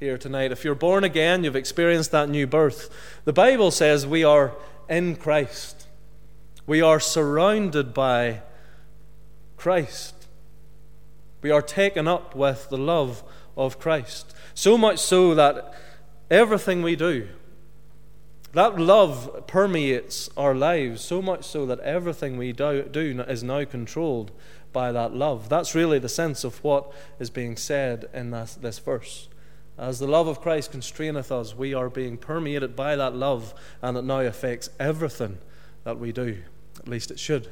here 0.00 0.18
tonight, 0.18 0.50
if 0.50 0.64
you're 0.64 0.74
born 0.74 1.04
again, 1.04 1.44
you've 1.44 1.54
experienced 1.54 2.10
that 2.10 2.28
new 2.28 2.48
birth, 2.48 2.90
the 3.24 3.32
Bible 3.32 3.70
says 3.70 4.08
we 4.08 4.24
are 4.24 4.56
in 4.88 5.14
Christ. 5.14 5.86
We 6.66 6.82
are 6.82 6.98
surrounded 6.98 7.94
by 7.94 8.42
Christ. 9.56 10.19
We 11.42 11.50
are 11.50 11.62
taken 11.62 12.06
up 12.06 12.34
with 12.34 12.68
the 12.68 12.78
love 12.78 13.22
of 13.56 13.78
Christ. 13.78 14.34
So 14.54 14.76
much 14.76 14.98
so 14.98 15.34
that 15.34 15.74
everything 16.30 16.82
we 16.82 16.96
do, 16.96 17.28
that 18.52 18.80
love 18.80 19.46
permeates 19.46 20.28
our 20.36 20.54
lives 20.54 21.02
so 21.02 21.22
much 21.22 21.44
so 21.44 21.66
that 21.66 21.80
everything 21.80 22.36
we 22.36 22.52
do, 22.52 22.82
do 22.82 23.24
is 23.28 23.42
now 23.42 23.64
controlled 23.64 24.32
by 24.72 24.92
that 24.92 25.14
love. 25.14 25.48
That's 25.48 25.74
really 25.74 25.98
the 25.98 26.08
sense 26.08 26.44
of 26.44 26.62
what 26.62 26.92
is 27.18 27.30
being 27.30 27.56
said 27.56 28.08
in 28.12 28.30
this, 28.30 28.54
this 28.54 28.78
verse. 28.78 29.28
As 29.78 29.98
the 29.98 30.06
love 30.06 30.26
of 30.26 30.42
Christ 30.42 30.72
constraineth 30.72 31.32
us, 31.32 31.56
we 31.56 31.72
are 31.74 31.88
being 31.88 32.18
permeated 32.18 32.76
by 32.76 32.96
that 32.96 33.14
love, 33.14 33.54
and 33.80 33.96
it 33.96 34.04
now 34.04 34.20
affects 34.20 34.68
everything 34.78 35.38
that 35.84 35.98
we 35.98 36.12
do. 36.12 36.42
At 36.78 36.88
least 36.88 37.10
it 37.10 37.18
should. 37.18 37.48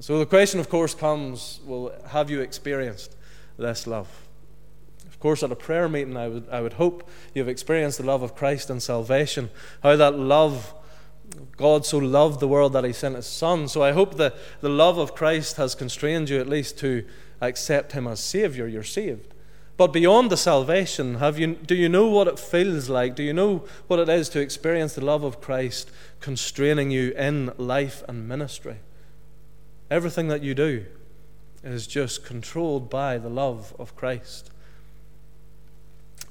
So 0.00 0.18
the 0.18 0.26
question, 0.26 0.60
of 0.60 0.68
course, 0.68 0.94
comes 0.94 1.60
well, 1.64 1.92
have 2.08 2.30
you 2.30 2.40
experienced 2.40 3.16
this 3.58 3.86
love? 3.86 4.08
Of 5.06 5.18
course, 5.18 5.42
at 5.42 5.50
a 5.50 5.56
prayer 5.56 5.88
meeting, 5.88 6.16
I 6.16 6.28
would, 6.28 6.48
I 6.48 6.60
would 6.60 6.74
hope 6.74 7.08
you've 7.34 7.48
experienced 7.48 7.98
the 7.98 8.06
love 8.06 8.22
of 8.22 8.36
Christ 8.36 8.70
and 8.70 8.80
salvation, 8.80 9.50
how 9.82 9.96
that 9.96 10.16
love, 10.16 10.72
God 11.56 11.84
so 11.84 11.98
loved 11.98 12.38
the 12.38 12.46
world 12.46 12.72
that 12.74 12.84
He 12.84 12.92
sent 12.92 13.16
His 13.16 13.26
Son. 13.26 13.66
So 13.66 13.82
I 13.82 13.90
hope 13.90 14.16
that 14.16 14.36
the 14.60 14.68
love 14.68 14.98
of 14.98 15.16
Christ 15.16 15.56
has 15.56 15.74
constrained 15.74 16.28
you 16.28 16.40
at 16.40 16.48
least 16.48 16.78
to 16.78 17.04
accept 17.40 17.90
Him 17.90 18.06
as 18.06 18.20
Savior. 18.20 18.68
You're 18.68 18.84
saved. 18.84 19.34
But 19.76 19.92
beyond 19.92 20.30
the 20.30 20.36
salvation, 20.36 21.16
have 21.16 21.38
you, 21.38 21.54
do 21.54 21.74
you 21.74 21.88
know 21.88 22.06
what 22.06 22.28
it 22.28 22.38
feels 22.38 22.88
like? 22.88 23.16
Do 23.16 23.24
you 23.24 23.32
know 23.32 23.64
what 23.88 23.98
it 23.98 24.08
is 24.08 24.28
to 24.30 24.40
experience 24.40 24.94
the 24.94 25.04
love 25.04 25.24
of 25.24 25.40
Christ 25.40 25.90
constraining 26.20 26.92
you 26.92 27.12
in 27.16 27.52
life 27.58 28.04
and 28.08 28.28
ministry? 28.28 28.76
Everything 29.90 30.28
that 30.28 30.42
you 30.42 30.54
do 30.54 30.84
is 31.64 31.86
just 31.86 32.24
controlled 32.24 32.90
by 32.90 33.18
the 33.18 33.28
love 33.28 33.74
of 33.78 33.96
Christ. 33.96 34.50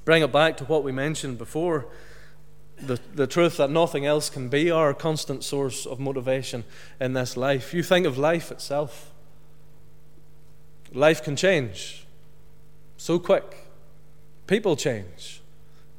Bring 0.04 0.22
it 0.22 0.32
back 0.32 0.56
to 0.58 0.64
what 0.64 0.84
we 0.84 0.92
mentioned 0.92 1.38
before 1.38 1.86
the, 2.80 3.00
the 3.14 3.26
truth 3.26 3.56
that 3.56 3.70
nothing 3.70 4.06
else 4.06 4.30
can 4.30 4.48
be 4.48 4.70
our 4.70 4.94
constant 4.94 5.42
source 5.42 5.84
of 5.86 5.98
motivation 5.98 6.64
in 7.00 7.12
this 7.12 7.36
life. 7.36 7.74
You 7.74 7.82
think 7.82 8.06
of 8.06 8.16
life 8.16 8.50
itself, 8.50 9.10
life 10.92 11.22
can 11.22 11.36
change 11.36 12.06
so 12.96 13.18
quick. 13.18 13.68
People 14.46 14.76
change. 14.76 15.40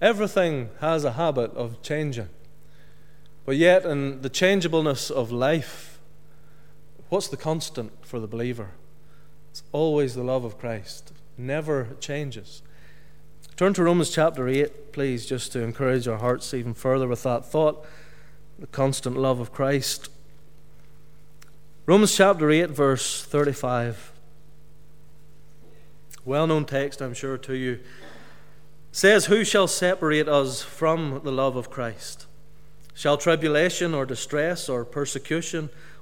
Everything 0.02 0.70
has 0.80 1.04
a 1.04 1.14
habit 1.14 1.52
of 1.54 1.82
changing. 1.82 2.30
But 3.46 3.58
yet, 3.58 3.86
in 3.86 4.22
the 4.22 4.30
changeableness 4.30 5.12
of 5.12 5.32
life, 5.32 5.99
What's 7.10 7.28
the 7.28 7.38
constant 7.38 8.06
for 8.06 8.20
the 8.20 8.28
believer? 8.28 8.72
It's 9.52 9.64
always 9.72 10.16
the 10.16 10.24
love 10.24 10.46
of 10.46 10.60
Christ, 10.60 11.12
never 11.38 11.90
changes. 12.00 12.62
Turn 13.56 13.74
to 13.74 13.84
Romans 13.84 14.12
chapter 14.12 14.48
8, 14.48 14.94
please, 14.94 15.26
just 15.26 15.52
to 15.52 15.62
encourage 15.62 16.08
our 16.08 16.20
hearts 16.20 16.54
even 16.54 16.74
further 16.74 17.08
with 17.08 17.24
that 17.24 17.46
thought 17.46 17.86
the 18.60 18.68
constant 18.68 19.18
love 19.18 19.40
of 19.40 19.52
Christ. 19.52 20.10
Romans 21.86 22.16
chapter 22.16 22.52
8, 22.52 22.70
verse 22.70 23.24
35. 23.24 24.12
Well 26.26 26.46
known 26.46 26.66
text, 26.66 27.02
I'm 27.02 27.14
sure, 27.14 27.38
to 27.40 27.54
you. 27.54 27.80
Says, 28.92 29.26
Who 29.26 29.44
shall 29.44 29.68
separate 29.68 30.28
us 30.28 30.62
from 30.62 31.22
the 31.24 31.32
love 31.32 31.56
of 31.56 31.70
Christ? 31.70 32.28
Shall 32.94 33.18
tribulation 33.18 33.94
or 33.94 34.06
distress 34.06 34.68
or 34.70 34.86
persecution? 34.86 35.70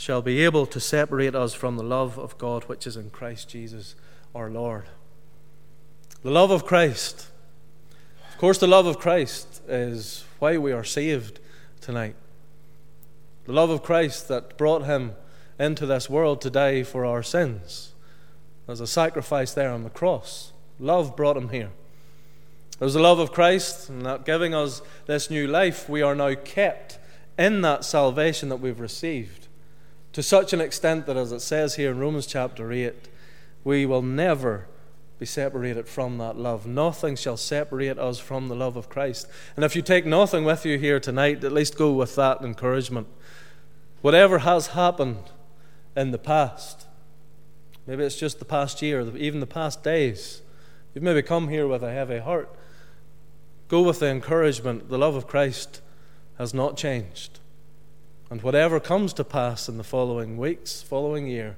shall 0.00 0.22
be 0.22 0.42
able 0.42 0.64
to 0.64 0.80
separate 0.80 1.34
us 1.34 1.52
from 1.52 1.76
the 1.76 1.82
love 1.82 2.18
of 2.18 2.38
God 2.38 2.64
which 2.64 2.86
is 2.86 2.96
in 2.96 3.10
Christ 3.10 3.50
Jesus 3.50 3.94
our 4.34 4.48
Lord. 4.48 4.86
The 6.22 6.30
love 6.30 6.50
of 6.50 6.64
Christ. 6.64 7.26
Of 8.30 8.38
course, 8.38 8.56
the 8.56 8.66
love 8.66 8.86
of 8.86 8.98
Christ 8.98 9.60
is 9.68 10.24
why 10.38 10.56
we 10.56 10.72
are 10.72 10.84
saved 10.84 11.38
tonight. 11.82 12.14
The 13.44 13.52
love 13.52 13.68
of 13.68 13.82
Christ 13.82 14.28
that 14.28 14.56
brought 14.56 14.84
him 14.84 15.12
into 15.58 15.84
this 15.84 16.08
world 16.08 16.40
to 16.40 16.50
die 16.50 16.82
for 16.82 17.04
our 17.04 17.22
sins. 17.22 17.92
There's 18.66 18.80
a 18.80 18.86
sacrifice 18.86 19.52
there 19.52 19.70
on 19.70 19.84
the 19.84 19.90
cross. 19.90 20.52
Love 20.78 21.14
brought 21.14 21.36
him 21.36 21.50
here. 21.50 21.72
There's 22.78 22.94
the 22.94 23.00
love 23.00 23.18
of 23.18 23.32
Christ, 23.32 23.90
and 23.90 24.06
that 24.06 24.24
giving 24.24 24.54
us 24.54 24.80
this 25.04 25.28
new 25.28 25.46
life, 25.46 25.90
we 25.90 26.00
are 26.00 26.14
now 26.14 26.34
kept 26.36 26.98
in 27.38 27.60
that 27.60 27.84
salvation 27.84 28.48
that 28.48 28.60
we've 28.60 28.80
received 28.80 29.48
to 30.12 30.22
such 30.22 30.52
an 30.52 30.60
extent 30.60 31.06
that, 31.06 31.16
as 31.16 31.32
it 31.32 31.40
says 31.40 31.76
here 31.76 31.92
in 31.92 31.98
Romans 31.98 32.26
chapter 32.26 32.72
8, 32.72 32.94
we 33.64 33.86
will 33.86 34.02
never 34.02 34.66
be 35.18 35.26
separated 35.26 35.86
from 35.86 36.18
that 36.18 36.36
love. 36.36 36.66
Nothing 36.66 37.14
shall 37.14 37.36
separate 37.36 37.98
us 37.98 38.18
from 38.18 38.48
the 38.48 38.56
love 38.56 38.76
of 38.76 38.88
Christ. 38.88 39.26
And 39.54 39.64
if 39.64 39.76
you 39.76 39.82
take 39.82 40.06
nothing 40.06 40.44
with 40.44 40.64
you 40.64 40.78
here 40.78 40.98
tonight, 40.98 41.44
at 41.44 41.52
least 41.52 41.76
go 41.76 41.92
with 41.92 42.16
that 42.16 42.40
encouragement. 42.40 43.06
Whatever 44.00 44.38
has 44.38 44.68
happened 44.68 45.24
in 45.94 46.10
the 46.10 46.18
past, 46.18 46.86
maybe 47.86 48.02
it's 48.02 48.18
just 48.18 48.38
the 48.38 48.46
past 48.46 48.80
year, 48.80 49.02
even 49.16 49.40
the 49.40 49.46
past 49.46 49.82
days, 49.84 50.40
you've 50.94 51.04
maybe 51.04 51.20
come 51.20 51.48
here 51.48 51.68
with 51.68 51.82
a 51.82 51.92
heavy 51.92 52.18
heart. 52.18 52.48
Go 53.68 53.82
with 53.82 54.00
the 54.00 54.08
encouragement 54.08 54.88
the 54.88 54.98
love 54.98 55.16
of 55.16 55.26
Christ 55.26 55.82
has 56.38 56.54
not 56.54 56.78
changed. 56.78 57.39
And 58.30 58.42
whatever 58.42 58.78
comes 58.78 59.12
to 59.14 59.24
pass 59.24 59.68
in 59.68 59.76
the 59.76 59.84
following 59.84 60.38
weeks, 60.38 60.82
following 60.82 61.26
year, 61.26 61.56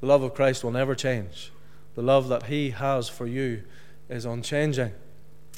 the 0.00 0.06
love 0.06 0.22
of 0.22 0.34
Christ 0.34 0.62
will 0.62 0.70
never 0.70 0.94
change. 0.94 1.50
The 1.94 2.02
love 2.02 2.28
that 2.28 2.44
He 2.44 2.70
has 2.70 3.08
for 3.08 3.26
you 3.26 3.62
is 4.10 4.26
unchanging. 4.26 4.92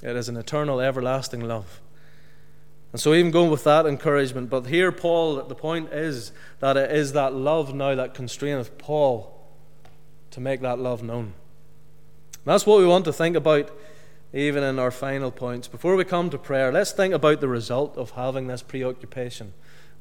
It 0.03 0.17
is 0.17 0.29
an 0.29 0.37
eternal, 0.37 0.81
everlasting 0.81 1.41
love. 1.41 1.81
And 2.93 3.01
so, 3.01 3.13
even 3.13 3.33
going 3.33 3.51
with 3.51 3.65
that 3.65 3.87
encouragement, 3.87 4.51
but 4.51 4.67
here, 4.67 4.93
Paul, 4.93 5.43
the 5.43 5.55
point 5.57 5.93
is 5.93 6.31
that 6.61 6.77
it 6.77 6.93
is 6.93 7.13
that 7.15 7.35
love 7.35 7.75
now 7.75 7.97
that 7.97 8.15
constraineth 8.15 8.79
Paul 8.79 9.37
to 10.31 10.41
make 10.41 10.61
that 10.61 10.79
love 10.79 11.03
known. 11.03 11.25
And 11.25 12.53
that's 12.53 12.67
what 12.67 12.79
we 12.79 12.87
want 12.87 13.05
to 13.07 13.13
think 13.13 13.35
about 13.35 13.71
even 14.33 14.63
in 14.63 14.79
our 14.79 14.91
final 14.93 15.33
points. 15.33 15.67
Before 15.67 15.97
we 15.97 16.05
come 16.05 16.31
to 16.31 16.39
prayer, 16.39 16.71
let's 16.71 16.93
think 16.93 17.15
about 17.15 17.41
the 17.41 17.49
result 17.49 17.97
of 17.97 18.11
having 18.11 18.47
this 18.47 18.63
preoccupation 18.63 19.55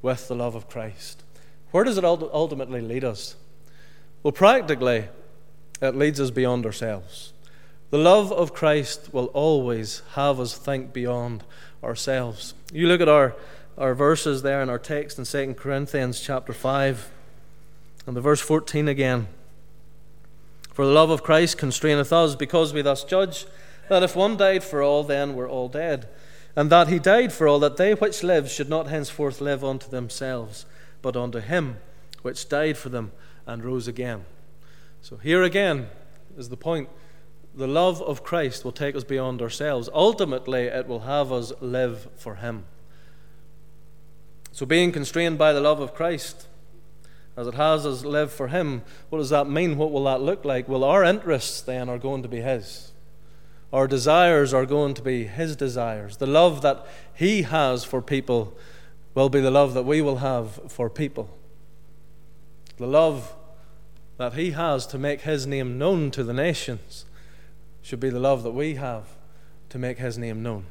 with 0.03 0.27
the 0.27 0.35
love 0.35 0.53
of 0.53 0.69
Christ. 0.69 1.23
Where 1.71 1.83
does 1.83 1.97
it 1.97 2.05
ultimately 2.05 2.81
lead 2.81 3.03
us? 3.03 3.35
Well, 4.21 4.31
practically, 4.31 5.07
it 5.81 5.95
leads 5.95 6.19
us 6.19 6.29
beyond 6.29 6.67
ourselves. 6.67 7.33
The 7.89 7.97
love 7.97 8.31
of 8.31 8.53
Christ 8.53 9.11
will 9.11 9.25
always 9.27 10.03
have 10.13 10.39
us 10.39 10.55
think 10.55 10.93
beyond 10.93 11.43
ourselves. 11.83 12.53
You 12.71 12.87
look 12.87 13.01
at 13.01 13.09
our, 13.09 13.35
our 13.77 13.95
verses 13.95 14.43
there 14.43 14.61
in 14.61 14.69
our 14.69 14.79
text 14.79 15.17
in 15.17 15.25
2 15.25 15.55
Corinthians 15.55 16.19
chapter 16.19 16.53
5 16.53 17.11
and 18.05 18.15
the 18.15 18.21
verse 18.21 18.41
14 18.41 18.87
again. 18.87 19.27
For 20.73 20.85
the 20.85 20.91
love 20.91 21.11
of 21.11 21.23
Christ 21.23 21.57
constraineth 21.57 22.11
us, 22.11 22.35
because 22.35 22.73
we 22.73 22.81
thus 22.81 23.03
judge 23.03 23.45
that 23.89 24.03
if 24.03 24.15
one 24.15 24.37
died 24.37 24.63
for 24.63 24.81
all, 24.81 25.03
then 25.03 25.35
we're 25.35 25.49
all 25.49 25.69
dead. 25.69 26.07
And 26.55 26.69
that 26.69 26.87
he 26.87 26.99
died 26.99 27.33
for 27.33 27.47
all, 27.47 27.59
that 27.59 27.77
they 27.77 27.93
which 27.93 28.23
live 28.23 28.49
should 28.49 28.69
not 28.69 28.87
henceforth 28.87 29.41
live 29.41 29.63
unto 29.63 29.89
themselves, 29.89 30.65
but 31.01 31.15
unto 31.15 31.39
him 31.39 31.77
which 32.23 32.49
died 32.49 32.77
for 32.77 32.89
them 32.89 33.11
and 33.45 33.63
rose 33.63 33.87
again. 33.87 34.25
So 35.01 35.17
here 35.17 35.43
again 35.43 35.89
is 36.37 36.49
the 36.49 36.57
point. 36.57 36.89
The 37.53 37.67
love 37.67 38.01
of 38.01 38.23
Christ 38.23 38.65
will 38.65 38.71
take 38.71 38.95
us 38.95 39.03
beyond 39.03 39.41
ourselves. 39.41 39.89
Ultimately, 39.93 40.63
it 40.63 40.87
will 40.87 41.01
have 41.01 41.31
us 41.31 41.53
live 41.61 42.07
for 42.15 42.35
Him. 42.35 42.65
So, 44.51 44.65
being 44.65 44.91
constrained 44.91 45.37
by 45.37 45.53
the 45.53 45.61
love 45.61 45.79
of 45.79 45.93
Christ, 45.93 46.47
as 47.37 47.45
it 47.45 47.53
has 47.53 47.85
us 47.85 48.03
live 48.03 48.31
for 48.31 48.47
Him, 48.47 48.81
what 49.09 49.19
does 49.19 49.29
that 49.29 49.47
mean? 49.47 49.77
What 49.77 49.91
will 49.91 50.05
that 50.05 50.21
look 50.21 50.43
like? 50.43 50.67
Well, 50.67 50.83
our 50.83 51.03
interests 51.03 51.61
then 51.61 51.89
are 51.89 51.99
going 51.99 52.23
to 52.23 52.29
be 52.29 52.41
His. 52.41 52.92
Our 53.73 53.87
desires 53.87 54.53
are 54.53 54.67
going 54.67 54.93
to 54.93 55.01
be 55.01 55.23
His 55.23 55.55
desires. 55.55 56.17
The 56.17 56.27
love 56.27 56.61
that 56.61 56.85
He 57.15 57.41
has 57.41 57.83
for 57.83 58.03
people 58.03 58.55
will 59.15 59.29
be 59.29 59.41
the 59.41 59.49
love 59.49 59.73
that 59.73 59.83
we 59.83 59.99
will 59.99 60.17
have 60.17 60.71
for 60.71 60.91
people. 60.91 61.35
The 62.77 62.85
love 62.85 63.33
that 64.17 64.33
He 64.33 64.51
has 64.51 64.85
to 64.87 64.99
make 64.99 65.21
His 65.21 65.47
name 65.47 65.79
known 65.79 66.11
to 66.11 66.23
the 66.23 66.33
nations 66.33 67.05
should 67.81 67.99
be 67.99 68.11
the 68.11 68.19
love 68.19 68.43
that 68.43 68.51
we 68.51 68.75
have 68.75 69.05
to 69.69 69.79
make 69.79 69.97
His 69.97 70.19
name 70.19 70.43
known. 70.43 70.65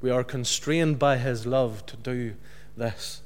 We 0.00 0.10
are 0.10 0.24
constrained 0.24 0.98
by 0.98 1.18
His 1.18 1.46
love 1.46 1.86
to 1.86 1.96
do 1.96 2.34
this. 2.76 3.22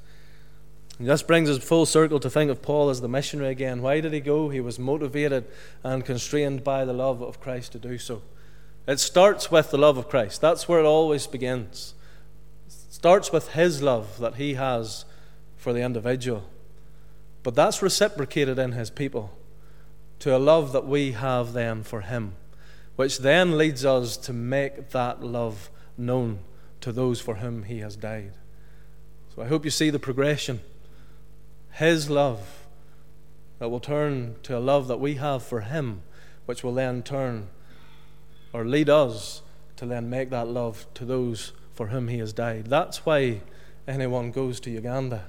And 0.98 1.08
this 1.08 1.22
brings 1.22 1.48
us 1.48 1.64
full 1.64 1.86
circle 1.86 2.20
to 2.20 2.28
think 2.28 2.50
of 2.50 2.60
Paul 2.60 2.90
as 2.90 3.00
the 3.00 3.08
missionary 3.08 3.48
again. 3.48 3.80
Why 3.80 4.00
did 4.00 4.12
he 4.12 4.20
go? 4.20 4.50
He 4.50 4.60
was 4.60 4.78
motivated 4.78 5.46
and 5.82 6.04
constrained 6.04 6.62
by 6.62 6.84
the 6.84 6.92
love 6.92 7.22
of 7.22 7.40
Christ 7.40 7.72
to 7.72 7.78
do 7.78 7.96
so. 7.96 8.20
It 8.86 9.00
starts 9.00 9.50
with 9.50 9.70
the 9.70 9.78
love 9.78 9.98
of 9.98 10.08
Christ. 10.08 10.40
That's 10.40 10.68
where 10.68 10.80
it 10.80 10.86
always 10.86 11.26
begins. 11.26 11.94
It 12.66 12.72
starts 12.90 13.32
with 13.32 13.52
His 13.52 13.82
love 13.82 14.18
that 14.18 14.36
He 14.36 14.54
has 14.54 15.04
for 15.60 15.72
the 15.72 15.82
individual. 15.82 16.44
But 17.42 17.54
that's 17.54 17.82
reciprocated 17.82 18.58
in 18.58 18.72
his 18.72 18.90
people 18.90 19.36
to 20.18 20.36
a 20.36 20.38
love 20.38 20.72
that 20.72 20.86
we 20.86 21.12
have 21.12 21.52
then 21.52 21.82
for 21.82 22.02
him, 22.02 22.34
which 22.96 23.18
then 23.18 23.56
leads 23.56 23.84
us 23.84 24.16
to 24.18 24.32
make 24.32 24.90
that 24.90 25.22
love 25.22 25.70
known 25.96 26.40
to 26.80 26.92
those 26.92 27.20
for 27.20 27.36
whom 27.36 27.64
he 27.64 27.78
has 27.78 27.96
died. 27.96 28.32
So 29.34 29.42
I 29.42 29.46
hope 29.46 29.64
you 29.64 29.70
see 29.70 29.90
the 29.90 29.98
progression. 29.98 30.60
His 31.72 32.10
love 32.10 32.66
that 33.58 33.70
will 33.70 33.80
turn 33.80 34.36
to 34.42 34.56
a 34.56 34.60
love 34.60 34.88
that 34.88 35.00
we 35.00 35.14
have 35.14 35.42
for 35.42 35.60
him, 35.60 36.02
which 36.46 36.64
will 36.64 36.74
then 36.74 37.02
turn 37.02 37.48
or 38.52 38.64
lead 38.64 38.88
us 38.88 39.42
to 39.76 39.86
then 39.86 40.10
make 40.10 40.30
that 40.30 40.48
love 40.48 40.86
to 40.94 41.04
those 41.04 41.52
for 41.72 41.88
whom 41.88 42.08
he 42.08 42.18
has 42.18 42.32
died. 42.32 42.66
That's 42.66 43.06
why 43.06 43.40
anyone 43.88 44.30
goes 44.30 44.60
to 44.60 44.70
Uganda. 44.70 45.24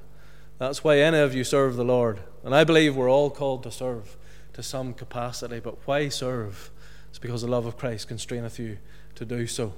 That's 0.57 0.83
why 0.83 0.99
any 0.99 1.17
of 1.17 1.33
you 1.33 1.43
serve 1.43 1.75
the 1.75 1.85
Lord. 1.85 2.19
And 2.43 2.53
I 2.53 2.63
believe 2.63 2.95
we're 2.95 3.09
all 3.09 3.29
called 3.29 3.63
to 3.63 3.71
serve 3.71 4.17
to 4.53 4.61
some 4.61 4.93
capacity. 4.93 5.59
But 5.59 5.77
why 5.87 6.09
serve? 6.09 6.71
It's 7.09 7.19
because 7.19 7.41
the 7.41 7.47
love 7.47 7.65
of 7.65 7.77
Christ 7.77 8.07
constraineth 8.07 8.59
you 8.59 8.77
to 9.15 9.25
do 9.25 9.47
so. 9.47 9.73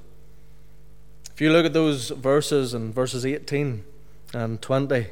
If 1.34 1.41
you 1.41 1.51
look 1.51 1.65
at 1.65 1.73
those 1.73 2.10
verses 2.10 2.73
in 2.73 2.91
verses 2.91 3.25
18 3.25 3.84
and 4.34 4.62
20, 4.62 5.08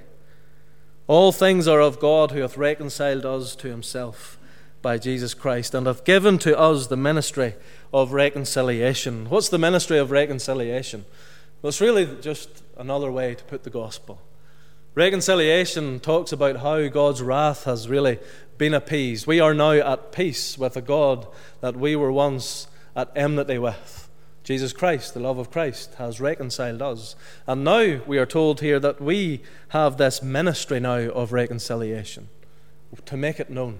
all 1.08 1.32
things 1.32 1.68
are 1.68 1.82
of 1.82 2.00
God 2.00 2.32
who 2.32 2.42
hath 2.42 2.58
reconciled 2.58 3.26
us 3.26 3.56
to 3.58 3.70
himself 3.70 4.38
by 4.82 4.98
Jesus 4.98 5.34
Christ 5.34 5.74
and 5.74 5.88
hath 5.88 6.06
given 6.06 6.38
to 6.40 6.58
us 6.58 6.88
the 6.88 6.98
ministry 6.98 7.56
of 7.94 8.14
reconciliation. 8.14 9.30
What's 9.30 9.50
the 9.50 9.58
ministry 9.58 9.98
of 9.98 10.12
reconciliation? 10.12 11.06
Well, 11.62 11.70
it's 11.70 11.82
really 11.82 12.08
just 12.22 12.64
another 12.78 13.12
way 13.12 13.36
to 13.36 13.44
put 13.44 13.64
the 13.64 13.70
gospel. 13.70 14.22
Reconciliation 14.96 16.00
talks 16.00 16.32
about 16.32 16.58
how 16.58 16.88
God's 16.88 17.22
wrath 17.22 17.64
has 17.64 17.88
really 17.88 18.20
been 18.58 18.74
appeased. 18.74 19.26
We 19.28 19.40
are 19.40 19.54
now 19.54 19.72
at 19.72 20.12
peace 20.12 20.58
with 20.58 20.76
a 20.76 20.82
God 20.82 21.28
that 21.62 21.76
we 21.76 21.96
were 21.96 22.12
once 22.12 22.68
at 22.96 23.12
enmity 23.16 23.58
with. 23.58 24.10
Jesus 24.44 24.74
Christ, 24.74 25.14
the 25.14 25.20
love 25.20 25.38
of 25.38 25.52
Christ, 25.52 25.94
has 25.96 26.20
reconciled 26.20 26.82
us. 26.82 27.16
And 27.46 27.64
now 27.64 28.02
we 28.08 28.18
are 28.18 28.26
told 28.26 28.60
here 28.60 28.80
that 28.80 29.00
we 29.00 29.44
have 29.70 29.98
this 29.98 30.22
ministry 30.22 30.80
now 30.80 31.10
of 31.10 31.32
reconciliation 31.32 32.28
to 33.06 33.16
make 33.16 33.40
it 33.40 33.50
known. 33.50 33.80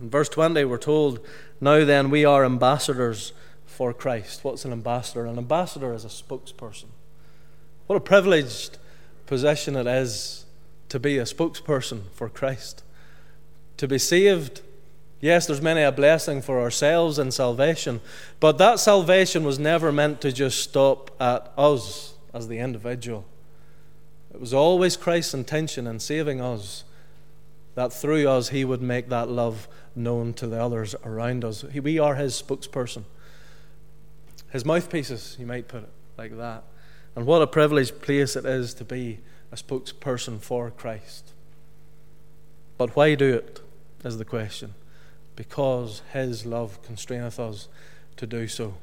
In 0.00 0.10
verse 0.10 0.28
20, 0.28 0.64
we're 0.64 0.78
told, 0.78 1.20
Now 1.60 1.84
then, 1.84 2.10
we 2.10 2.24
are 2.24 2.44
ambassadors 2.44 3.32
for 3.66 3.92
Christ. 3.92 4.44
What's 4.44 4.64
an 4.64 4.72
ambassador? 4.72 5.26
An 5.26 5.38
ambassador 5.38 5.92
is 5.94 6.04
a 6.04 6.08
spokesperson. 6.08 6.86
What 7.86 7.96
a 7.96 8.00
privileged 8.00 8.78
position 9.26 9.76
it 9.76 9.86
is 9.86 10.44
to 10.88 10.98
be 10.98 11.18
a 11.18 11.24
spokesperson 11.24 12.02
for 12.12 12.28
Christ. 12.28 12.82
To 13.76 13.88
be 13.88 13.98
saved, 13.98 14.62
yes, 15.20 15.46
there's 15.46 15.62
many 15.62 15.82
a 15.82 15.92
blessing 15.92 16.42
for 16.42 16.60
ourselves 16.60 17.18
in 17.18 17.30
salvation, 17.30 18.00
but 18.40 18.58
that 18.58 18.80
salvation 18.80 19.44
was 19.44 19.58
never 19.58 19.92
meant 19.92 20.20
to 20.22 20.32
just 20.32 20.60
stop 20.60 21.10
at 21.20 21.52
us 21.56 22.14
as 22.34 22.48
the 22.48 22.58
individual. 22.58 23.24
It 24.32 24.40
was 24.40 24.54
always 24.54 24.96
Christ's 24.96 25.34
intention 25.34 25.86
in 25.86 26.00
saving 26.00 26.40
us 26.40 26.84
that 27.78 27.92
through 27.92 28.26
us 28.26 28.48
he 28.48 28.64
would 28.64 28.82
make 28.82 29.08
that 29.08 29.28
love 29.28 29.68
known 29.94 30.34
to 30.34 30.48
the 30.48 30.60
others 30.60 30.96
around 31.04 31.44
us. 31.44 31.62
We 31.62 32.00
are 32.00 32.16
his 32.16 32.42
spokesperson. 32.42 33.04
His 34.50 34.64
mouthpieces, 34.64 35.36
you 35.38 35.46
might 35.46 35.68
put 35.68 35.84
it 35.84 35.92
like 36.16 36.36
that. 36.38 36.64
And 37.14 37.24
what 37.24 37.40
a 37.40 37.46
privileged 37.46 38.02
place 38.02 38.34
it 38.34 38.44
is 38.44 38.74
to 38.74 38.84
be 38.84 39.20
a 39.52 39.54
spokesperson 39.54 40.40
for 40.40 40.72
Christ. 40.72 41.30
But 42.78 42.96
why 42.96 43.14
do 43.14 43.32
it, 43.32 43.60
is 44.04 44.18
the 44.18 44.24
question. 44.24 44.74
Because 45.36 46.02
His 46.12 46.44
love 46.44 46.82
constraineth 46.82 47.38
us 47.38 47.68
to 48.16 48.26
do 48.26 48.48
so. 48.48 48.74